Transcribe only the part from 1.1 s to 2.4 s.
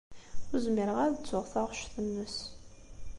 ad ttuɣ taɣect-nnes.